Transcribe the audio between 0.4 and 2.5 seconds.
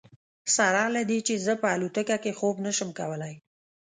سره له دې چې زه په الوتکه کې